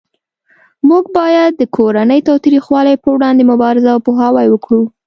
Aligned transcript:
موږ 0.89 1.03
باید 1.17 1.51
د 1.57 1.63
کورنۍ 1.75 2.19
تاوتریخوالی 2.27 3.01
پروړاندې 3.03 3.43
مبارزه 3.51 3.89
او 3.93 3.99
پوهاوی 4.05 4.47
وکړو 4.49 4.81